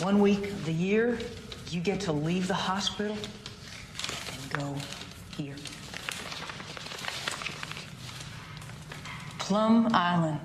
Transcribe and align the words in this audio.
One 0.00 0.20
week 0.20 0.46
of 0.46 0.64
the 0.64 0.72
year, 0.72 1.18
you 1.70 1.80
get 1.80 2.00
to 2.00 2.12
leave 2.12 2.48
the 2.48 2.54
hospital 2.54 3.16
and 3.16 4.52
go 4.52 4.74
here. 5.36 5.54
Plum 9.38 9.88
Island. 9.94 10.40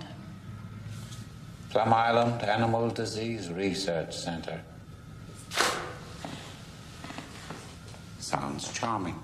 Plum 1.71 1.93
Island 1.93 2.43
Animal 2.43 2.89
Disease 2.89 3.49
Research 3.49 4.15
Center. 4.15 4.61
Sounds 8.19 8.71
charming. 8.71 9.15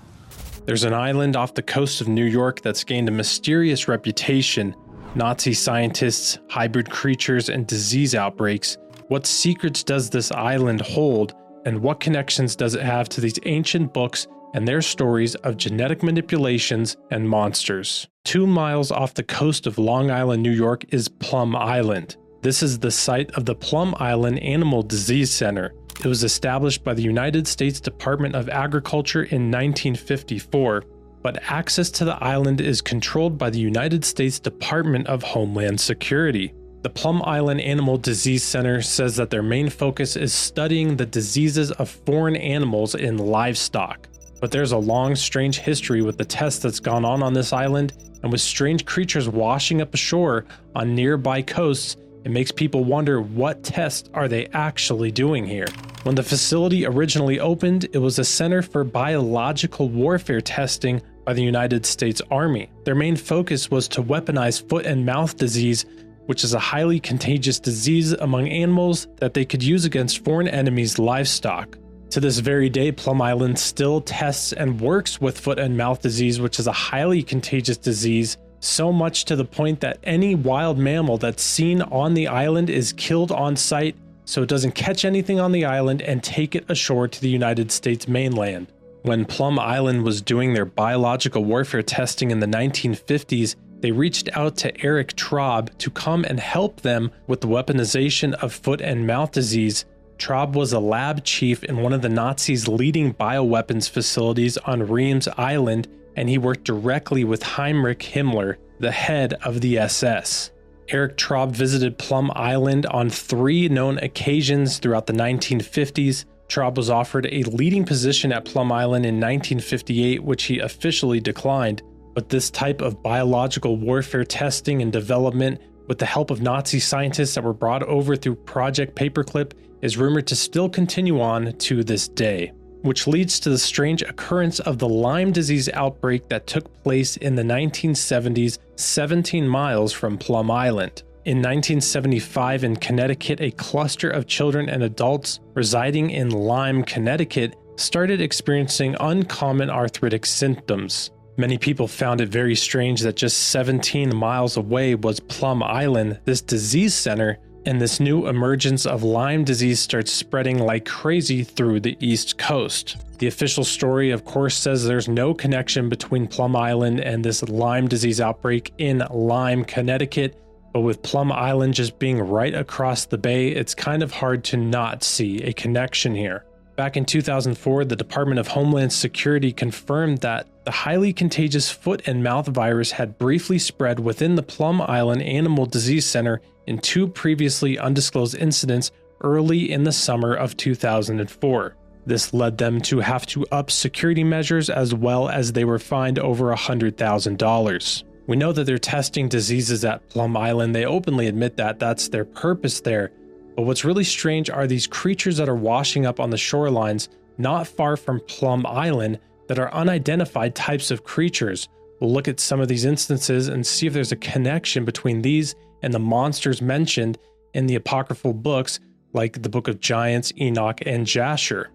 There's 0.64 0.82
an 0.82 0.94
island 0.94 1.36
off 1.36 1.54
the 1.54 1.62
coast 1.62 2.00
of 2.00 2.08
New 2.08 2.24
York 2.24 2.62
that's 2.62 2.82
gained 2.82 3.08
a 3.08 3.12
mysterious 3.12 3.86
reputation. 3.86 4.74
Nazi 5.14 5.54
scientists, 5.54 6.38
hybrid 6.48 6.90
creatures, 6.90 7.48
and 7.48 7.66
disease 7.66 8.14
outbreaks. 8.16 8.76
What 9.08 9.24
secrets 9.24 9.84
does 9.84 10.10
this 10.10 10.32
island 10.32 10.80
hold, 10.80 11.32
and 11.64 11.80
what 11.80 12.00
connections 12.00 12.56
does 12.56 12.74
it 12.74 12.82
have 12.82 13.08
to 13.10 13.20
these 13.20 13.38
ancient 13.44 13.94
books 13.94 14.26
and 14.52 14.66
their 14.66 14.82
stories 14.82 15.36
of 15.36 15.56
genetic 15.56 16.02
manipulations 16.02 16.96
and 17.12 17.28
monsters? 17.28 18.08
Two 18.24 18.48
miles 18.48 18.90
off 18.90 19.14
the 19.14 19.22
coast 19.22 19.68
of 19.68 19.78
Long 19.78 20.10
Island, 20.10 20.42
New 20.42 20.50
York, 20.50 20.84
is 20.92 21.08
Plum 21.08 21.54
Island. 21.54 22.16
This 22.42 22.64
is 22.64 22.80
the 22.80 22.90
site 22.90 23.30
of 23.32 23.44
the 23.44 23.54
Plum 23.54 23.94
Island 24.00 24.40
Animal 24.40 24.82
Disease 24.82 25.32
Center. 25.32 25.72
It 26.00 26.06
was 26.06 26.24
established 26.24 26.82
by 26.82 26.94
the 26.94 27.02
United 27.02 27.46
States 27.46 27.78
Department 27.78 28.34
of 28.34 28.48
Agriculture 28.48 29.22
in 29.22 29.52
1954, 29.52 30.82
but 31.22 31.40
access 31.44 31.90
to 31.90 32.04
the 32.04 32.20
island 32.22 32.60
is 32.60 32.82
controlled 32.82 33.38
by 33.38 33.50
the 33.50 33.60
United 33.60 34.04
States 34.04 34.40
Department 34.40 35.06
of 35.06 35.22
Homeland 35.22 35.80
Security. 35.80 36.52
The 36.86 36.90
Plum 36.90 37.20
Island 37.24 37.60
Animal 37.62 37.98
Disease 37.98 38.44
Center 38.44 38.80
says 38.80 39.16
that 39.16 39.28
their 39.28 39.42
main 39.42 39.70
focus 39.70 40.14
is 40.14 40.32
studying 40.32 40.96
the 40.96 41.04
diseases 41.04 41.72
of 41.72 41.90
foreign 41.90 42.36
animals 42.36 42.94
in 42.94 43.18
livestock. 43.18 44.08
But 44.40 44.52
there's 44.52 44.70
a 44.70 44.78
long, 44.78 45.16
strange 45.16 45.58
history 45.58 46.00
with 46.00 46.16
the 46.16 46.24
tests 46.24 46.62
that's 46.62 46.78
gone 46.78 47.04
on 47.04 47.24
on 47.24 47.34
this 47.34 47.52
island, 47.52 47.94
and 48.22 48.30
with 48.30 48.40
strange 48.40 48.84
creatures 48.84 49.28
washing 49.28 49.82
up 49.82 49.94
ashore 49.94 50.44
on 50.76 50.94
nearby 50.94 51.42
coasts 51.42 51.96
it 52.26 52.32
makes 52.32 52.50
people 52.50 52.82
wonder 52.82 53.20
what 53.20 53.62
tests 53.62 54.10
are 54.12 54.26
they 54.26 54.46
actually 54.46 55.12
doing 55.12 55.46
here. 55.46 55.68
When 56.02 56.16
the 56.16 56.24
facility 56.24 56.84
originally 56.84 57.38
opened, 57.38 57.84
it 57.92 57.98
was 57.98 58.18
a 58.18 58.24
center 58.24 58.62
for 58.62 58.82
biological 58.82 59.88
warfare 59.88 60.40
testing 60.40 61.00
by 61.24 61.34
the 61.34 61.44
United 61.44 61.86
States 61.86 62.20
Army. 62.28 62.68
Their 62.82 62.96
main 62.96 63.14
focus 63.14 63.70
was 63.70 63.86
to 63.88 64.02
weaponize 64.02 64.60
foot 64.68 64.86
and 64.86 65.06
mouth 65.06 65.36
disease, 65.36 65.86
which 66.26 66.44
is 66.44 66.54
a 66.54 66.58
highly 66.58 67.00
contagious 67.00 67.58
disease 67.58 68.12
among 68.12 68.48
animals 68.48 69.08
that 69.16 69.34
they 69.34 69.44
could 69.44 69.62
use 69.62 69.84
against 69.84 70.24
foreign 70.24 70.48
enemies' 70.48 70.98
livestock. 70.98 71.78
To 72.10 72.20
this 72.20 72.38
very 72.38 72.68
day, 72.68 72.92
Plum 72.92 73.20
Island 73.20 73.58
still 73.58 74.00
tests 74.00 74.52
and 74.52 74.80
works 74.80 75.20
with 75.20 75.40
foot 75.40 75.58
and 75.58 75.76
mouth 75.76 76.00
disease, 76.02 76.40
which 76.40 76.58
is 76.58 76.66
a 76.66 76.72
highly 76.72 77.22
contagious 77.22 77.76
disease 77.76 78.36
so 78.60 78.92
much 78.92 79.24
to 79.26 79.36
the 79.36 79.44
point 79.44 79.80
that 79.80 79.98
any 80.04 80.34
wild 80.34 80.78
mammal 80.78 81.18
that's 81.18 81.42
seen 81.42 81.82
on 81.82 82.14
the 82.14 82.26
island 82.26 82.70
is 82.70 82.92
killed 82.92 83.30
on 83.30 83.56
site 83.56 83.96
so 84.26 84.42
it 84.42 84.48
doesn't 84.48 84.74
catch 84.74 85.04
anything 85.04 85.38
on 85.40 85.52
the 85.52 85.64
island 85.64 86.02
and 86.02 86.22
take 86.22 86.54
it 86.54 86.68
ashore 86.68 87.08
to 87.08 87.20
the 87.20 87.28
United 87.28 87.70
States 87.70 88.08
mainland. 88.08 88.66
When 89.02 89.24
Plum 89.24 89.58
Island 89.58 90.02
was 90.02 90.20
doing 90.20 90.52
their 90.52 90.64
biological 90.64 91.44
warfare 91.44 91.82
testing 91.82 92.32
in 92.32 92.40
the 92.40 92.46
1950s, 92.46 93.54
they 93.80 93.92
reached 93.92 94.28
out 94.32 94.56
to 94.58 94.84
Erich 94.84 95.14
Traub 95.16 95.76
to 95.78 95.90
come 95.90 96.24
and 96.24 96.40
help 96.40 96.80
them 96.80 97.10
with 97.26 97.40
the 97.40 97.48
weaponization 97.48 98.34
of 98.34 98.52
foot 98.52 98.80
and 98.80 99.06
mouth 99.06 99.32
disease. 99.32 99.84
Traub 100.18 100.54
was 100.54 100.72
a 100.72 100.80
lab 100.80 101.24
chief 101.24 101.62
in 101.64 101.78
one 101.78 101.92
of 101.92 102.02
the 102.02 102.08
Nazis' 102.08 102.68
leading 102.68 103.12
bioweapons 103.12 103.88
facilities 103.88 104.56
on 104.58 104.88
Riems 104.88 105.28
Island 105.36 105.88
and 106.16 106.28
he 106.28 106.38
worked 106.38 106.64
directly 106.64 107.24
with 107.24 107.42
Heinrich 107.42 108.00
Himmler, 108.00 108.56
the 108.80 108.90
head 108.90 109.34
of 109.44 109.60
the 109.60 109.78
SS. 109.78 110.50
Erich 110.88 111.16
Traub 111.16 111.50
visited 111.50 111.98
Plum 111.98 112.32
Island 112.34 112.86
on 112.86 113.10
three 113.10 113.68
known 113.68 113.98
occasions 113.98 114.78
throughout 114.78 115.06
the 115.06 115.12
1950s. 115.12 116.24
Traub 116.48 116.76
was 116.76 116.90
offered 116.90 117.26
a 117.26 117.42
leading 117.42 117.84
position 117.84 118.32
at 118.32 118.44
Plum 118.44 118.72
Island 118.72 119.04
in 119.04 119.16
1958, 119.16 120.22
which 120.22 120.44
he 120.44 120.58
officially 120.58 121.20
declined. 121.20 121.82
But 122.16 122.30
this 122.30 122.50
type 122.50 122.80
of 122.80 123.00
biological 123.02 123.76
warfare 123.76 124.24
testing 124.24 124.82
and 124.82 124.90
development, 124.90 125.60
with 125.86 125.98
the 125.98 126.06
help 126.06 126.30
of 126.32 126.42
Nazi 126.42 126.80
scientists 126.80 127.34
that 127.34 127.44
were 127.44 127.52
brought 127.52 127.84
over 127.84 128.16
through 128.16 128.36
Project 128.36 128.96
Paperclip, 128.96 129.52
is 129.82 129.96
rumored 129.96 130.26
to 130.26 130.34
still 130.34 130.68
continue 130.68 131.20
on 131.20 131.52
to 131.58 131.84
this 131.84 132.08
day 132.08 132.50
which 132.86 133.08
leads 133.08 133.40
to 133.40 133.50
the 133.50 133.58
strange 133.58 134.02
occurrence 134.02 134.60
of 134.60 134.78
the 134.78 134.88
Lyme 134.88 135.32
disease 135.32 135.68
outbreak 135.70 136.28
that 136.28 136.46
took 136.46 136.72
place 136.84 137.16
in 137.16 137.34
the 137.34 137.42
1970s, 137.42 138.58
17 138.76 139.46
miles 139.46 139.92
from 139.92 140.16
Plum 140.16 140.52
Island. 140.52 141.02
In 141.24 141.38
1975, 141.38 142.62
in 142.62 142.76
Connecticut, 142.76 143.40
a 143.40 143.50
cluster 143.50 144.08
of 144.08 144.28
children 144.28 144.68
and 144.68 144.84
adults 144.84 145.40
residing 145.54 146.10
in 146.10 146.30
Lyme, 146.30 146.84
Connecticut, 146.84 147.56
started 147.74 148.20
experiencing 148.20 148.94
uncommon 149.00 149.68
arthritic 149.68 150.24
symptoms. 150.24 151.10
Many 151.38 151.58
people 151.58 151.86
found 151.86 152.22
it 152.22 152.30
very 152.30 152.54
strange 152.54 153.02
that 153.02 153.16
just 153.16 153.48
17 153.48 154.14
miles 154.16 154.56
away 154.56 154.94
was 154.94 155.20
Plum 155.20 155.62
Island, 155.62 156.18
this 156.24 156.40
disease 156.40 156.94
center 156.94 157.38
and 157.66 157.80
this 157.80 158.00
new 158.00 158.26
emergence 158.26 158.86
of 158.86 159.02
Lyme 159.02 159.44
disease 159.44 159.80
starts 159.80 160.12
spreading 160.12 160.58
like 160.58 160.86
crazy 160.86 161.42
through 161.44 161.80
the 161.80 161.96
East 162.00 162.38
Coast. 162.38 162.96
The 163.18 163.26
official 163.26 163.64
story, 163.64 164.12
of 164.12 164.24
course, 164.24 164.56
says 164.56 164.84
there's 164.84 165.08
no 165.08 165.34
connection 165.34 165.90
between 165.90 166.26
Plum 166.26 166.56
Island 166.56 167.00
and 167.00 167.22
this 167.22 167.42
Lyme 167.42 167.88
disease 167.88 168.20
outbreak 168.20 168.72
in 168.78 169.02
Lyme, 169.10 169.64
Connecticut. 169.64 170.40
But 170.72 170.80
with 170.80 171.02
Plum 171.02 171.32
Island 171.32 171.74
just 171.74 171.98
being 171.98 172.18
right 172.18 172.54
across 172.54 173.04
the 173.04 173.18
bay, 173.18 173.48
it's 173.48 173.74
kind 173.74 174.02
of 174.02 174.12
hard 174.12 174.44
to 174.44 174.56
not 174.56 175.02
see 175.02 175.42
a 175.42 175.52
connection 175.52 176.14
here. 176.14 176.44
Back 176.76 176.98
in 176.98 177.06
2004, 177.06 177.86
the 177.86 177.96
Department 177.96 178.38
of 178.38 178.48
Homeland 178.48 178.92
Security 178.92 179.50
confirmed 179.50 180.18
that 180.18 180.46
the 180.66 180.70
highly 180.70 181.10
contagious 181.14 181.70
foot 181.70 182.02
and 182.06 182.22
mouth 182.22 182.48
virus 182.48 182.90
had 182.90 183.16
briefly 183.16 183.58
spread 183.58 183.98
within 183.98 184.34
the 184.34 184.42
Plum 184.42 184.82
Island 184.82 185.22
Animal 185.22 185.64
Disease 185.64 186.04
Center 186.04 186.42
in 186.66 186.78
two 186.78 187.08
previously 187.08 187.78
undisclosed 187.78 188.34
incidents 188.34 188.90
early 189.22 189.72
in 189.72 189.84
the 189.84 189.92
summer 189.92 190.34
of 190.34 190.54
2004. 190.58 191.76
This 192.04 192.34
led 192.34 192.58
them 192.58 192.82
to 192.82 193.00
have 193.00 193.24
to 193.28 193.46
up 193.50 193.70
security 193.70 194.22
measures 194.22 194.68
as 194.68 194.94
well 194.94 195.30
as 195.30 195.52
they 195.52 195.64
were 195.64 195.78
fined 195.78 196.18
over 196.18 196.54
$100,000. 196.54 198.04
We 198.26 198.36
know 198.36 198.52
that 198.52 198.64
they're 198.64 198.78
testing 198.78 199.28
diseases 199.28 199.84
at 199.84 200.06
Plum 200.10 200.36
Island. 200.36 200.74
They 200.74 200.84
openly 200.84 201.26
admit 201.26 201.56
that 201.56 201.78
that's 201.78 202.08
their 202.08 202.26
purpose 202.26 202.80
there. 202.80 203.12
But 203.56 203.62
what's 203.62 203.84
really 203.84 204.04
strange 204.04 204.50
are 204.50 204.66
these 204.66 204.86
creatures 204.86 205.38
that 205.38 205.48
are 205.48 205.56
washing 205.56 206.04
up 206.04 206.20
on 206.20 206.30
the 206.30 206.36
shorelines 206.36 207.08
not 207.38 207.66
far 207.66 207.96
from 207.96 208.20
Plum 208.28 208.66
Island 208.66 209.18
that 209.48 209.58
are 209.58 209.72
unidentified 209.72 210.54
types 210.54 210.90
of 210.90 211.04
creatures. 211.04 211.68
We'll 212.00 212.12
look 212.12 212.28
at 212.28 212.40
some 212.40 212.60
of 212.60 212.68
these 212.68 212.84
instances 212.84 213.48
and 213.48 213.66
see 213.66 213.86
if 213.86 213.94
there's 213.94 214.12
a 214.12 214.16
connection 214.16 214.84
between 214.84 215.22
these 215.22 215.54
and 215.82 215.92
the 215.92 215.98
monsters 215.98 216.60
mentioned 216.60 217.18
in 217.54 217.66
the 217.66 217.76
apocryphal 217.76 218.34
books 218.34 218.80
like 219.12 219.42
the 219.42 219.48
Book 219.48 219.68
of 219.68 219.80
Giants, 219.80 220.32
Enoch, 220.38 220.80
and 220.84 221.06
Jasher. 221.06 221.70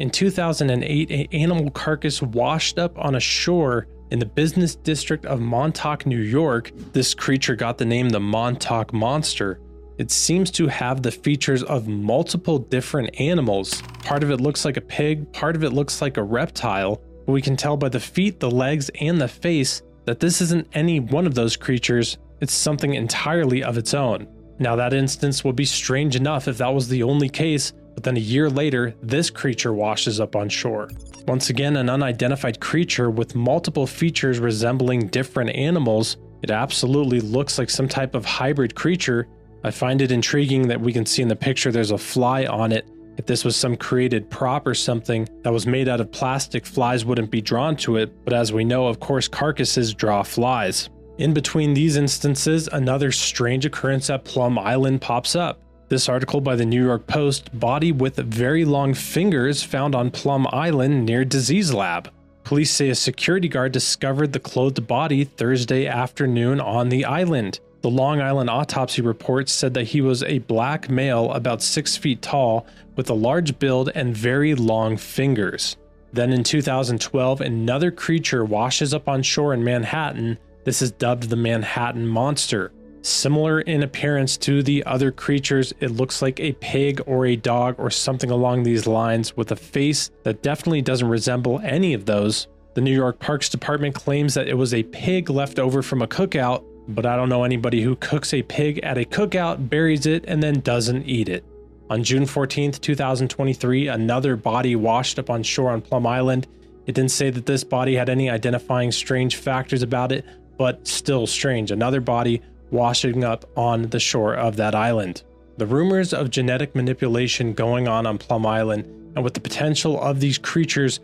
In 0.00 0.10
2008, 0.10 1.10
an 1.10 1.26
animal 1.32 1.70
carcass 1.70 2.20
washed 2.22 2.78
up 2.78 2.98
on 2.98 3.14
a 3.14 3.20
shore 3.20 3.86
in 4.10 4.18
the 4.18 4.26
business 4.26 4.74
district 4.74 5.26
of 5.26 5.40
Montauk, 5.40 6.06
New 6.06 6.20
York. 6.20 6.72
This 6.92 7.14
creature 7.14 7.54
got 7.54 7.78
the 7.78 7.84
name 7.84 8.08
the 8.08 8.18
Montauk 8.18 8.92
Monster. 8.92 9.60
It 10.00 10.10
seems 10.10 10.50
to 10.52 10.66
have 10.66 11.02
the 11.02 11.10
features 11.10 11.62
of 11.62 11.86
multiple 11.86 12.58
different 12.58 13.20
animals. 13.20 13.82
Part 14.02 14.22
of 14.22 14.30
it 14.30 14.40
looks 14.40 14.64
like 14.64 14.78
a 14.78 14.80
pig, 14.80 15.30
part 15.30 15.54
of 15.54 15.62
it 15.62 15.74
looks 15.74 16.00
like 16.00 16.16
a 16.16 16.22
reptile, 16.22 17.02
but 17.26 17.32
we 17.32 17.42
can 17.42 17.54
tell 17.54 17.76
by 17.76 17.90
the 17.90 18.00
feet, 18.00 18.40
the 18.40 18.50
legs, 18.50 18.90
and 18.98 19.20
the 19.20 19.28
face 19.28 19.82
that 20.06 20.18
this 20.18 20.40
isn't 20.40 20.66
any 20.72 21.00
one 21.00 21.26
of 21.26 21.34
those 21.34 21.54
creatures, 21.54 22.16
it's 22.40 22.54
something 22.54 22.94
entirely 22.94 23.62
of 23.62 23.76
its 23.76 23.92
own. 23.92 24.26
Now, 24.58 24.74
that 24.74 24.94
instance 24.94 25.44
would 25.44 25.54
be 25.54 25.66
strange 25.66 26.16
enough 26.16 26.48
if 26.48 26.56
that 26.56 26.72
was 26.72 26.88
the 26.88 27.02
only 27.02 27.28
case, 27.28 27.74
but 27.92 28.02
then 28.02 28.16
a 28.16 28.20
year 28.20 28.48
later, 28.48 28.94
this 29.02 29.28
creature 29.28 29.74
washes 29.74 30.18
up 30.18 30.34
on 30.34 30.48
shore. 30.48 30.88
Once 31.28 31.50
again, 31.50 31.76
an 31.76 31.90
unidentified 31.90 32.58
creature 32.58 33.10
with 33.10 33.34
multiple 33.34 33.86
features 33.86 34.38
resembling 34.38 35.08
different 35.08 35.50
animals. 35.50 36.16
It 36.42 36.50
absolutely 36.50 37.20
looks 37.20 37.58
like 37.58 37.68
some 37.68 37.86
type 37.86 38.14
of 38.14 38.24
hybrid 38.24 38.74
creature. 38.74 39.28
I 39.62 39.70
find 39.70 40.00
it 40.00 40.12
intriguing 40.12 40.68
that 40.68 40.80
we 40.80 40.92
can 40.92 41.04
see 41.04 41.22
in 41.22 41.28
the 41.28 41.36
picture 41.36 41.70
there's 41.70 41.90
a 41.90 41.98
fly 41.98 42.46
on 42.46 42.72
it. 42.72 42.86
If 43.18 43.26
this 43.26 43.44
was 43.44 43.56
some 43.56 43.76
created 43.76 44.30
prop 44.30 44.66
or 44.66 44.74
something 44.74 45.28
that 45.42 45.52
was 45.52 45.66
made 45.66 45.88
out 45.88 46.00
of 46.00 46.10
plastic, 46.10 46.64
flies 46.64 47.04
wouldn't 47.04 47.30
be 47.30 47.42
drawn 47.42 47.76
to 47.76 47.96
it, 47.96 48.24
but 48.24 48.32
as 48.32 48.52
we 48.52 48.64
know, 48.64 48.86
of 48.86 49.00
course, 49.00 49.28
carcasses 49.28 49.92
draw 49.92 50.22
flies. 50.22 50.88
In 51.18 51.34
between 51.34 51.74
these 51.74 51.96
instances, 51.96 52.66
another 52.72 53.12
strange 53.12 53.66
occurrence 53.66 54.08
at 54.08 54.24
Plum 54.24 54.58
Island 54.58 55.02
pops 55.02 55.36
up. 55.36 55.60
This 55.90 56.08
article 56.08 56.40
by 56.40 56.56
the 56.56 56.64
New 56.64 56.82
York 56.82 57.06
Post 57.06 57.50
body 57.58 57.92
with 57.92 58.16
very 58.16 58.64
long 58.64 58.94
fingers 58.94 59.62
found 59.62 59.94
on 59.94 60.10
Plum 60.10 60.46
Island 60.50 61.04
near 61.04 61.26
Disease 61.26 61.74
Lab. 61.74 62.10
Police 62.44 62.70
say 62.70 62.88
a 62.88 62.94
security 62.94 63.48
guard 63.48 63.72
discovered 63.72 64.32
the 64.32 64.40
clothed 64.40 64.86
body 64.86 65.24
Thursday 65.24 65.86
afternoon 65.86 66.58
on 66.58 66.88
the 66.88 67.04
island. 67.04 67.60
The 67.82 67.90
Long 67.90 68.20
Island 68.20 68.50
autopsy 68.50 69.00
report 69.00 69.48
said 69.48 69.72
that 69.74 69.88
he 69.88 70.02
was 70.02 70.22
a 70.22 70.38
black 70.40 70.90
male 70.90 71.32
about 71.32 71.62
six 71.62 71.96
feet 71.96 72.20
tall 72.20 72.66
with 72.94 73.08
a 73.08 73.14
large 73.14 73.58
build 73.58 73.90
and 73.94 74.14
very 74.14 74.54
long 74.54 74.98
fingers. 74.98 75.78
Then 76.12 76.30
in 76.32 76.44
2012, 76.44 77.40
another 77.40 77.90
creature 77.90 78.44
washes 78.44 78.92
up 78.92 79.08
on 79.08 79.22
shore 79.22 79.54
in 79.54 79.64
Manhattan. 79.64 80.38
This 80.64 80.82
is 80.82 80.90
dubbed 80.90 81.30
the 81.30 81.36
Manhattan 81.36 82.06
Monster. 82.06 82.72
Similar 83.00 83.62
in 83.62 83.82
appearance 83.82 84.36
to 84.38 84.62
the 84.62 84.84
other 84.84 85.10
creatures, 85.10 85.72
it 85.80 85.92
looks 85.92 86.20
like 86.20 86.38
a 86.38 86.52
pig 86.52 87.00
or 87.06 87.24
a 87.24 87.36
dog 87.36 87.76
or 87.78 87.90
something 87.90 88.30
along 88.30 88.62
these 88.62 88.86
lines 88.86 89.34
with 89.38 89.52
a 89.52 89.56
face 89.56 90.10
that 90.24 90.42
definitely 90.42 90.82
doesn't 90.82 91.08
resemble 91.08 91.60
any 91.60 91.94
of 91.94 92.04
those. 92.04 92.46
The 92.74 92.82
New 92.82 92.94
York 92.94 93.18
Parks 93.18 93.48
Department 93.48 93.94
claims 93.94 94.34
that 94.34 94.48
it 94.48 94.54
was 94.54 94.74
a 94.74 94.82
pig 94.82 95.30
left 95.30 95.58
over 95.58 95.80
from 95.80 96.02
a 96.02 96.06
cookout, 96.06 96.62
but 96.94 97.06
I 97.06 97.16
don't 97.16 97.28
know 97.28 97.44
anybody 97.44 97.82
who 97.82 97.96
cooks 97.96 98.34
a 98.34 98.42
pig 98.42 98.78
at 98.80 98.98
a 98.98 99.04
cookout, 99.04 99.68
buries 99.68 100.06
it, 100.06 100.24
and 100.26 100.42
then 100.42 100.60
doesn't 100.60 101.04
eat 101.04 101.28
it. 101.28 101.44
On 101.88 102.04
June 102.04 102.24
14th, 102.24 102.80
2023, 102.80 103.88
another 103.88 104.36
body 104.36 104.76
washed 104.76 105.18
up 105.18 105.28
on 105.28 105.42
shore 105.42 105.70
on 105.70 105.80
Plum 105.80 106.06
Island. 106.06 106.46
It 106.86 106.94
didn't 106.94 107.10
say 107.10 107.30
that 107.30 107.46
this 107.46 107.64
body 107.64 107.94
had 107.94 108.08
any 108.08 108.30
identifying 108.30 108.92
strange 108.92 109.36
factors 109.36 109.82
about 109.82 110.12
it, 110.12 110.24
but 110.56 110.86
still 110.86 111.26
strange. 111.26 111.70
Another 111.70 112.00
body 112.00 112.42
washing 112.70 113.24
up 113.24 113.44
on 113.56 113.88
the 113.88 113.98
shore 113.98 114.34
of 114.34 114.56
that 114.56 114.74
island. 114.74 115.22
The 115.56 115.66
rumors 115.66 116.12
of 116.12 116.30
genetic 116.30 116.74
manipulation 116.74 117.52
going 117.52 117.88
on 117.88 118.06
on 118.06 118.18
Plum 118.18 118.46
Island, 118.46 118.84
and 119.14 119.24
with 119.24 119.34
the 119.34 119.40
potential 119.40 120.00
of 120.00 120.20
these 120.20 120.38
creatures 120.38 121.00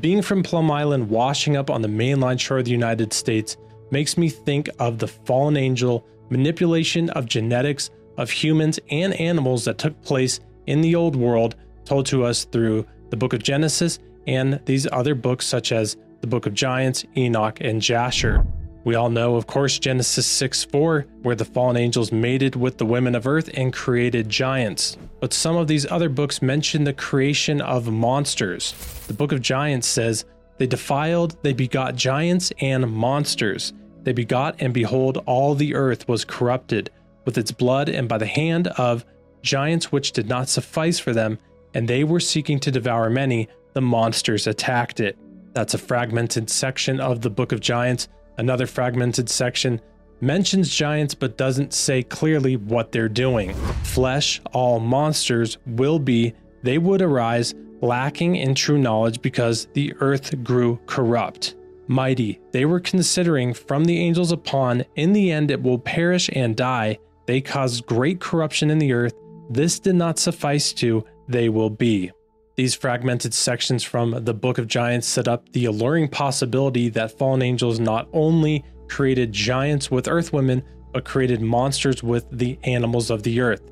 being 0.00 0.22
from 0.22 0.42
Plum 0.42 0.70
Island 0.70 1.08
washing 1.08 1.56
up 1.56 1.70
on 1.70 1.82
the 1.82 1.88
mainland 1.88 2.40
shore 2.40 2.58
of 2.58 2.66
the 2.66 2.70
United 2.70 3.12
States, 3.12 3.56
makes 3.90 4.16
me 4.16 4.28
think 4.28 4.68
of 4.78 4.98
the 4.98 5.08
fallen 5.08 5.56
angel 5.56 6.06
manipulation 6.30 7.10
of 7.10 7.26
genetics 7.26 7.90
of 8.16 8.30
humans 8.30 8.78
and 8.90 9.14
animals 9.14 9.64
that 9.64 9.78
took 9.78 10.00
place 10.02 10.40
in 10.66 10.80
the 10.80 10.94
old 10.94 11.16
world, 11.16 11.54
told 11.84 12.04
to 12.06 12.24
us 12.24 12.44
through 12.44 12.86
the 13.10 13.16
book 13.16 13.32
of 13.32 13.42
Genesis 13.42 13.98
and 14.26 14.60
these 14.66 14.86
other 14.92 15.14
books, 15.14 15.46
such 15.46 15.72
as 15.72 15.96
the 16.20 16.26
book 16.26 16.46
of 16.46 16.52
Giants, 16.52 17.04
Enoch, 17.16 17.58
and 17.60 17.80
Jasher. 17.80 18.44
We 18.84 18.94
all 18.94 19.10
know, 19.10 19.36
of 19.36 19.46
course, 19.46 19.78
Genesis 19.78 20.26
6 20.26 20.64
4, 20.64 21.06
where 21.22 21.34
the 21.34 21.44
fallen 21.44 21.76
angels 21.76 22.12
mated 22.12 22.56
with 22.56 22.78
the 22.78 22.86
women 22.86 23.14
of 23.14 23.26
earth 23.26 23.50
and 23.54 23.72
created 23.72 24.28
giants. 24.28 24.96
But 25.20 25.32
some 25.32 25.56
of 25.56 25.68
these 25.68 25.90
other 25.90 26.08
books 26.08 26.42
mention 26.42 26.84
the 26.84 26.92
creation 26.92 27.60
of 27.60 27.90
monsters. 27.90 28.72
The 29.06 29.14
book 29.14 29.32
of 29.32 29.42
Giants 29.42 29.86
says, 29.86 30.24
They 30.58 30.66
defiled, 30.66 31.36
they 31.42 31.52
begot 31.52 31.96
giants 31.96 32.52
and 32.60 32.90
monsters. 32.90 33.72
They 34.08 34.14
begot, 34.14 34.62
and 34.62 34.72
behold, 34.72 35.22
all 35.26 35.54
the 35.54 35.74
earth 35.74 36.08
was 36.08 36.24
corrupted 36.24 36.88
with 37.26 37.36
its 37.36 37.52
blood, 37.52 37.90
and 37.90 38.08
by 38.08 38.16
the 38.16 38.24
hand 38.24 38.68
of 38.68 39.04
giants 39.42 39.92
which 39.92 40.12
did 40.12 40.26
not 40.26 40.48
suffice 40.48 40.98
for 40.98 41.12
them, 41.12 41.38
and 41.74 41.86
they 41.86 42.04
were 42.04 42.18
seeking 42.18 42.58
to 42.60 42.70
devour 42.70 43.10
many, 43.10 43.48
the 43.74 43.82
monsters 43.82 44.46
attacked 44.46 45.00
it. 45.00 45.18
That's 45.52 45.74
a 45.74 45.78
fragmented 45.78 46.48
section 46.48 47.00
of 47.00 47.20
the 47.20 47.28
book 47.28 47.52
of 47.52 47.60
Giants 47.60 48.08
Another 48.38 48.66
fragmented 48.66 49.28
section 49.28 49.78
mentions 50.22 50.74
giants 50.74 51.12
but 51.14 51.36
doesn't 51.36 51.74
say 51.74 52.02
clearly 52.02 52.56
what 52.56 52.92
they're 52.92 53.10
doing. 53.10 53.52
Flesh, 53.82 54.40
all 54.54 54.80
monsters 54.80 55.58
will 55.66 55.98
be, 55.98 56.32
they 56.62 56.78
would 56.78 57.02
arise 57.02 57.54
lacking 57.82 58.36
in 58.36 58.54
true 58.54 58.78
knowledge 58.78 59.20
because 59.20 59.68
the 59.74 59.92
earth 60.00 60.42
grew 60.42 60.80
corrupt. 60.86 61.56
Mighty, 61.88 62.38
they 62.52 62.66
were 62.66 62.80
considering 62.80 63.54
from 63.54 63.84
the 63.84 63.98
angels 63.98 64.30
upon, 64.30 64.84
in 64.94 65.12
the 65.12 65.32
end 65.32 65.50
it 65.50 65.62
will 65.62 65.78
perish 65.78 66.28
and 66.34 66.54
die. 66.54 66.98
They 67.26 67.40
caused 67.40 67.86
great 67.86 68.20
corruption 68.20 68.70
in 68.70 68.78
the 68.78 68.92
earth. 68.92 69.14
This 69.50 69.80
did 69.80 69.94
not 69.94 70.18
suffice 70.18 70.72
to, 70.74 71.04
they 71.28 71.48
will 71.48 71.70
be. 71.70 72.12
These 72.56 72.74
fragmented 72.74 73.32
sections 73.32 73.82
from 73.82 74.24
the 74.24 74.34
Book 74.34 74.58
of 74.58 74.66
Giants 74.66 75.06
set 75.06 75.28
up 75.28 75.50
the 75.52 75.66
alluring 75.66 76.08
possibility 76.08 76.88
that 76.90 77.16
fallen 77.16 77.40
angels 77.40 77.80
not 77.80 78.08
only 78.12 78.64
created 78.88 79.32
giants 79.32 79.90
with 79.90 80.08
earth 80.08 80.32
women, 80.32 80.62
but 80.92 81.04
created 81.04 81.40
monsters 81.40 82.02
with 82.02 82.26
the 82.32 82.58
animals 82.64 83.10
of 83.10 83.22
the 83.22 83.40
earth. 83.40 83.62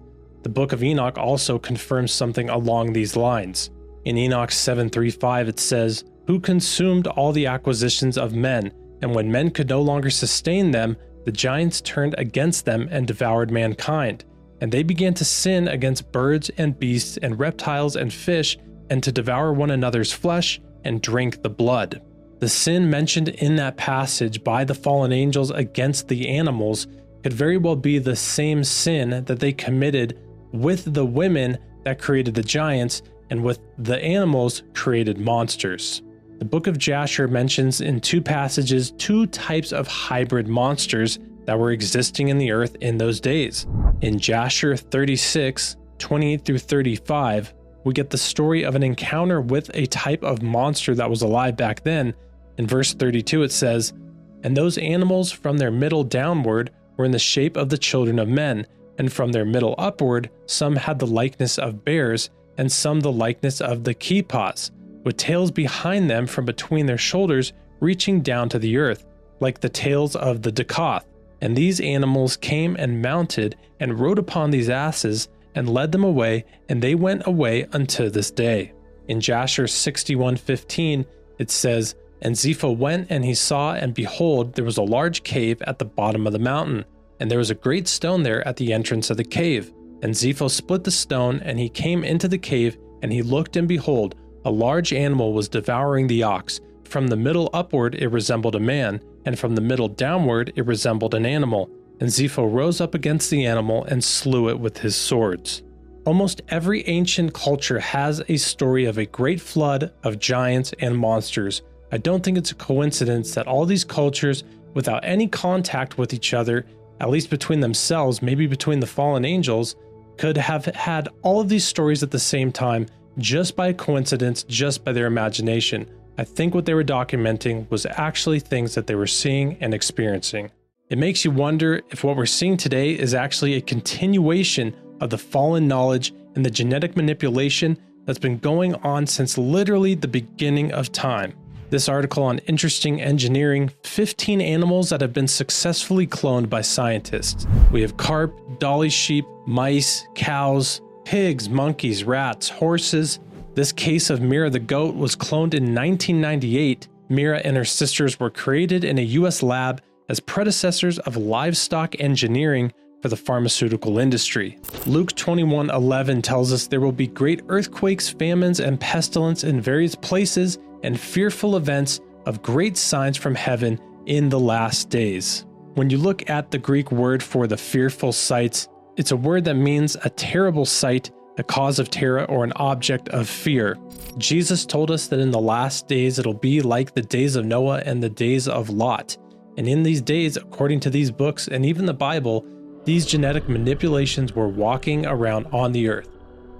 The 0.42 0.48
Book 0.48 0.72
of 0.72 0.82
Enoch 0.84 1.18
also 1.18 1.58
confirms 1.58 2.12
something 2.12 2.48
along 2.48 2.92
these 2.92 3.16
lines. 3.16 3.70
In 4.04 4.16
Enoch 4.16 4.50
7:35 4.50 5.48
it 5.48 5.58
says, 5.58 6.04
"Who 6.26 6.40
consumed 6.40 7.06
all 7.06 7.32
the 7.32 7.46
acquisitions 7.46 8.18
of 8.18 8.34
men, 8.34 8.72
and 9.00 9.14
when 9.14 9.30
men 9.30 9.50
could 9.50 9.68
no 9.68 9.80
longer 9.80 10.10
sustain 10.10 10.72
them, 10.72 10.96
the 11.24 11.32
giants 11.32 11.80
turned 11.80 12.14
against 12.18 12.64
them 12.64 12.88
and 12.90 13.06
devoured 13.06 13.50
mankind." 13.50 14.24
And 14.60 14.72
they 14.72 14.82
began 14.82 15.14
to 15.14 15.24
sin 15.24 15.68
against 15.68 16.10
birds 16.12 16.50
and 16.56 16.78
beasts 16.78 17.16
and 17.22 17.38
reptiles 17.38 17.94
and 17.94 18.12
fish 18.12 18.58
and 18.90 19.02
to 19.02 19.12
devour 19.12 19.52
one 19.52 19.70
another's 19.70 20.12
flesh 20.12 20.60
and 20.84 21.00
drink 21.00 21.42
the 21.42 21.50
blood. 21.50 22.00
The 22.38 22.48
sin 22.48 22.90
mentioned 22.90 23.28
in 23.28 23.56
that 23.56 23.76
passage 23.76 24.42
by 24.42 24.64
the 24.64 24.74
fallen 24.74 25.12
angels 25.12 25.50
against 25.50 26.08
the 26.08 26.28
animals 26.28 26.86
could 27.22 27.32
very 27.32 27.56
well 27.56 27.76
be 27.76 27.98
the 27.98 28.16
same 28.16 28.62
sin 28.64 29.24
that 29.26 29.40
they 29.40 29.52
committed 29.52 30.18
with 30.52 30.92
the 30.94 31.06
women 31.06 31.58
that 31.84 31.98
created 31.98 32.34
the 32.34 32.42
giants 32.42 33.02
and 33.30 33.42
with 33.42 33.58
the 33.78 33.98
animals 34.02 34.62
created 34.74 35.18
monsters. 35.18 36.02
The 36.38 36.44
book 36.44 36.66
of 36.66 36.76
Jasher 36.76 37.28
mentions 37.28 37.80
in 37.80 38.00
two 38.00 38.20
passages 38.20 38.90
two 38.90 39.26
types 39.26 39.72
of 39.72 39.88
hybrid 39.88 40.48
monsters 40.48 41.18
that 41.46 41.58
were 41.58 41.70
existing 41.70 42.28
in 42.28 42.36
the 42.36 42.50
earth 42.50 42.76
in 42.82 42.98
those 42.98 43.20
days. 43.20 43.66
In 44.02 44.18
Jasher 44.18 44.76
36, 44.76 45.76
28 45.98 46.44
through 46.44 46.58
35, 46.58 47.54
we 47.84 47.94
get 47.94 48.10
the 48.10 48.18
story 48.18 48.64
of 48.64 48.74
an 48.74 48.82
encounter 48.82 49.40
with 49.40 49.70
a 49.72 49.86
type 49.86 50.22
of 50.22 50.42
monster 50.42 50.94
that 50.94 51.08
was 51.08 51.22
alive 51.22 51.56
back 51.56 51.82
then. 51.84 52.12
In 52.58 52.66
verse 52.66 52.92
32, 52.92 53.44
it 53.44 53.52
says, 53.52 53.94
And 54.42 54.54
those 54.54 54.76
animals 54.76 55.32
from 55.32 55.56
their 55.56 55.70
middle 55.70 56.04
downward 56.04 56.70
were 56.98 57.06
in 57.06 57.12
the 57.12 57.18
shape 57.18 57.56
of 57.56 57.70
the 57.70 57.78
children 57.78 58.18
of 58.18 58.28
men, 58.28 58.66
and 58.98 59.10
from 59.10 59.32
their 59.32 59.44
middle 59.46 59.74
upward, 59.78 60.30
some 60.46 60.76
had 60.76 60.98
the 60.98 61.06
likeness 61.06 61.58
of 61.58 61.82
bears, 61.84 62.28
and 62.58 62.70
some 62.70 63.00
the 63.00 63.12
likeness 63.12 63.60
of 63.60 63.84
the 63.84 63.94
Quippas, 63.94 64.70
with 65.06 65.16
tails 65.16 65.52
behind 65.52 66.10
them 66.10 66.26
from 66.26 66.44
between 66.44 66.84
their 66.84 66.98
shoulders 66.98 67.52
reaching 67.78 68.20
down 68.20 68.48
to 68.48 68.58
the 68.58 68.76
earth, 68.76 69.06
like 69.38 69.60
the 69.60 69.68
tails 69.68 70.16
of 70.16 70.42
the 70.42 70.50
Dacoth. 70.50 71.06
And 71.40 71.56
these 71.56 71.80
animals 71.80 72.36
came 72.36 72.74
and 72.76 73.00
mounted 73.00 73.54
and 73.78 74.00
rode 74.00 74.18
upon 74.18 74.50
these 74.50 74.68
asses, 74.68 75.28
and 75.54 75.72
led 75.72 75.92
them 75.92 76.02
away, 76.02 76.44
and 76.68 76.82
they 76.82 76.94
went 76.96 77.26
away 77.26 77.66
unto 77.72 78.10
this 78.10 78.32
day. 78.32 78.72
In 79.06 79.20
Jasher 79.20 79.64
61:15 79.68 81.06
it 81.38 81.50
says, 81.50 81.94
And 82.20 82.34
Zepho 82.34 82.76
went 82.76 83.06
and 83.08 83.24
he 83.24 83.34
saw, 83.34 83.74
and 83.74 83.94
behold, 83.94 84.54
there 84.54 84.64
was 84.64 84.78
a 84.78 84.82
large 84.82 85.22
cave 85.22 85.62
at 85.62 85.78
the 85.78 85.84
bottom 85.84 86.26
of 86.26 86.32
the 86.32 86.40
mountain, 86.40 86.84
and 87.20 87.30
there 87.30 87.38
was 87.38 87.50
a 87.50 87.54
great 87.54 87.86
stone 87.86 88.24
there 88.24 88.46
at 88.48 88.56
the 88.56 88.72
entrance 88.72 89.08
of 89.10 89.18
the 89.18 89.24
cave. 89.24 89.72
And 90.02 90.12
Zepho 90.12 90.50
split 90.50 90.82
the 90.82 90.90
stone, 90.90 91.40
and 91.44 91.60
he 91.60 91.68
came 91.68 92.02
into 92.02 92.26
the 92.26 92.38
cave, 92.38 92.76
and 93.02 93.12
he 93.12 93.22
looked, 93.22 93.56
and 93.56 93.68
behold, 93.68 94.16
a 94.46 94.50
large 94.50 94.94
animal 94.94 95.34
was 95.34 95.48
devouring 95.48 96.06
the 96.06 96.22
ox. 96.22 96.60
From 96.84 97.08
the 97.08 97.16
middle 97.16 97.50
upward 97.52 97.94
it 97.96 98.08
resembled 98.08 98.54
a 98.54 98.60
man, 98.60 99.02
and 99.26 99.38
from 99.38 99.54
the 99.56 99.60
middle 99.60 99.88
downward 99.88 100.52
it 100.56 100.64
resembled 100.64 101.14
an 101.14 101.26
animal 101.26 101.68
and 102.00 102.08
Zepho 102.10 102.50
rose 102.52 102.80
up 102.80 102.94
against 102.94 103.30
the 103.30 103.46
animal 103.46 103.84
and 103.84 104.02
slew 104.02 104.48
it 104.48 104.58
with 104.58 104.78
his 104.78 104.94
swords. 104.96 105.62
Almost 106.04 106.42
every 106.48 106.86
ancient 106.86 107.34
culture 107.34 107.80
has 107.80 108.22
a 108.28 108.36
story 108.36 108.84
of 108.84 108.98
a 108.98 109.06
great 109.06 109.40
flood 109.40 109.92
of 110.04 110.18
giants 110.18 110.72
and 110.78 110.96
monsters. 110.96 111.62
I 111.90 111.98
don't 111.98 112.22
think 112.22 112.38
it's 112.38 112.52
a 112.52 112.56
coincidence 112.56 113.34
that 113.34 113.48
all 113.48 113.64
these 113.64 113.84
cultures, 113.84 114.44
without 114.74 115.04
any 115.04 115.26
contact 115.26 115.98
with 115.98 116.14
each 116.14 116.34
other, 116.34 116.66
at 117.00 117.10
least 117.10 117.30
between 117.30 117.60
themselves, 117.60 118.22
maybe 118.22 118.46
between 118.46 118.80
the 118.80 118.86
fallen 118.86 119.24
angels, 119.24 119.74
could 120.16 120.36
have 120.36 120.64
had 120.66 121.08
all 121.22 121.40
of 121.40 121.48
these 121.48 121.64
stories 121.64 122.02
at 122.02 122.10
the 122.10 122.18
same 122.18 122.52
time 122.52 122.86
just 123.18 123.56
by 123.56 123.72
coincidence, 123.72 124.42
just 124.44 124.84
by 124.84 124.92
their 124.92 125.06
imagination. 125.06 125.86
I 126.18 126.24
think 126.24 126.54
what 126.54 126.64
they 126.66 126.74
were 126.74 126.84
documenting 126.84 127.70
was 127.70 127.86
actually 127.86 128.40
things 128.40 128.74
that 128.74 128.86
they 128.86 128.94
were 128.94 129.06
seeing 129.06 129.56
and 129.60 129.74
experiencing. 129.74 130.50
It 130.88 130.98
makes 130.98 131.24
you 131.24 131.30
wonder 131.30 131.82
if 131.90 132.04
what 132.04 132.16
we're 132.16 132.26
seeing 132.26 132.56
today 132.56 132.92
is 132.92 133.12
actually 133.12 133.54
a 133.54 133.60
continuation 133.60 134.74
of 135.00 135.10
the 135.10 135.18
fallen 135.18 135.66
knowledge 135.66 136.12
and 136.34 136.46
the 136.46 136.50
genetic 136.50 136.96
manipulation 136.96 137.76
that's 138.04 138.18
been 138.18 138.38
going 138.38 138.74
on 138.76 139.06
since 139.06 139.36
literally 139.36 139.94
the 139.94 140.08
beginning 140.08 140.72
of 140.72 140.92
time. 140.92 141.34
This 141.68 141.88
article 141.88 142.22
on 142.22 142.38
interesting 142.46 143.02
engineering 143.02 143.72
15 143.82 144.40
animals 144.40 144.90
that 144.90 145.00
have 145.00 145.12
been 145.12 145.26
successfully 145.26 146.06
cloned 146.06 146.48
by 146.48 146.60
scientists. 146.60 147.46
We 147.72 147.82
have 147.82 147.96
carp, 147.96 148.32
dolly 148.60 148.88
sheep, 148.88 149.24
mice, 149.46 150.06
cows, 150.14 150.80
pigs, 151.06 151.48
monkeys, 151.48 152.02
rats, 152.02 152.48
horses. 152.48 153.20
This 153.54 153.70
case 153.70 154.10
of 154.10 154.20
Mira 154.20 154.50
the 154.50 154.58
goat 154.58 154.96
was 154.96 155.14
cloned 155.14 155.54
in 155.54 155.72
1998. 155.72 156.88
Mira 157.08 157.38
and 157.38 157.56
her 157.56 157.64
sisters 157.64 158.18
were 158.18 158.28
created 158.28 158.82
in 158.82 158.98
a 158.98 159.02
US 159.02 159.40
lab 159.40 159.80
as 160.08 160.18
predecessors 160.18 160.98
of 160.98 161.16
livestock 161.16 161.94
engineering 162.00 162.72
for 163.00 163.08
the 163.08 163.16
pharmaceutical 163.16 164.00
industry. 164.00 164.58
Luke 164.84 165.14
21:11 165.14 166.22
tells 166.22 166.52
us 166.52 166.66
there 166.66 166.80
will 166.80 166.90
be 166.90 167.06
great 167.06 167.42
earthquakes, 167.48 168.08
famines, 168.08 168.58
and 168.58 168.80
pestilence 168.80 169.44
in 169.44 169.60
various 169.60 169.94
places 169.94 170.58
and 170.82 170.98
fearful 170.98 171.56
events 171.56 172.00
of 172.26 172.42
great 172.42 172.76
signs 172.76 173.16
from 173.16 173.36
heaven 173.36 173.78
in 174.06 174.28
the 174.28 174.40
last 174.40 174.90
days. 174.90 175.46
When 175.74 175.88
you 175.88 175.98
look 175.98 176.28
at 176.28 176.50
the 176.50 176.58
Greek 176.58 176.90
word 176.90 177.22
for 177.22 177.46
the 177.46 177.56
fearful 177.56 178.10
sights, 178.10 178.68
it's 178.96 179.10
a 179.10 179.16
word 179.16 179.44
that 179.44 179.54
means 179.54 179.96
a 180.04 180.10
terrible 180.10 180.64
sight, 180.64 181.10
a 181.38 181.42
cause 181.42 181.78
of 181.78 181.90
terror, 181.90 182.24
or 182.30 182.44
an 182.44 182.52
object 182.56 183.08
of 183.10 183.28
fear. 183.28 183.76
Jesus 184.16 184.64
told 184.64 184.90
us 184.90 185.08
that 185.08 185.20
in 185.20 185.30
the 185.30 185.38
last 185.38 185.86
days 185.86 186.18
it'll 186.18 186.32
be 186.32 186.62
like 186.62 186.94
the 186.94 187.02
days 187.02 187.36
of 187.36 187.44
Noah 187.44 187.82
and 187.84 188.02
the 188.02 188.08
days 188.08 188.48
of 188.48 188.70
Lot. 188.70 189.18
And 189.58 189.68
in 189.68 189.82
these 189.82 190.00
days, 190.00 190.36
according 190.36 190.80
to 190.80 190.90
these 190.90 191.10
books 191.10 191.48
and 191.48 191.64
even 191.66 191.86
the 191.86 191.94
Bible, 191.94 192.46
these 192.84 193.04
genetic 193.04 193.48
manipulations 193.48 194.32
were 194.32 194.48
walking 194.48 195.06
around 195.06 195.46
on 195.52 195.72
the 195.72 195.88
earth. 195.88 196.08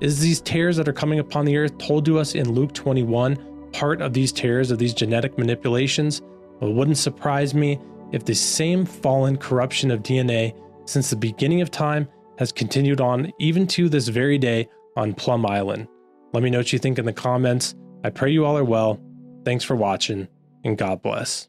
Is 0.01 0.21
these 0.21 0.43
tears 0.43 0.77
that 0.77 0.89
are 0.89 0.93
coming 0.93 1.21
upon 1.21 1.47
the 1.47 1.57
earth 1.57 1.79
told 1.79 2.05
to 2.05 2.19
us 2.19 2.35
in 2.35 2.53
Luke 2.53 2.75
21 2.75 3.71
part 3.73 4.03
of 4.03 4.13
these 4.13 4.33
tears 4.33 4.71
of 4.71 4.79
these 4.79 4.93
genetic 4.93 5.39
manipulations? 5.39 6.21
Well, 6.61 6.71
it 6.71 6.75
wouldn't 6.75 6.99
surprise 6.99 7.55
me 7.55 7.79
if 8.13 8.25
the 8.25 8.35
same 8.35 8.85
fallen 8.85 9.37
corruption 9.37 9.91
of 9.91 10.03
DNA 10.03 10.55
since 10.85 11.11
the 11.11 11.17
beginning 11.17 11.63
of 11.63 11.71
time 11.71 12.09
has 12.39 12.53
continued 12.53 13.01
on 13.01 13.33
even 13.39 13.67
to 13.69 13.89
this 13.89 14.09
very 14.09 14.39
day 14.39 14.69
on 14.97 15.15
Plum 15.15 15.47
Island. 15.47 15.89
Let 16.33 16.43
me 16.43 16.51
know 16.51 16.59
what 16.59 16.73
you 16.73 16.79
think 16.79 16.99
in 16.99 17.05
the 17.05 17.13
comments. 17.13 17.75
I 18.05 18.11
pray 18.11 18.31
you 18.31 18.45
all 18.45 18.57
are 18.57 18.65
well. 18.65 19.01
Thanks 19.45 19.65
for 19.65 19.77
watching, 19.77 20.29
and 20.65 20.77
God 20.77 21.03
bless. 21.03 21.49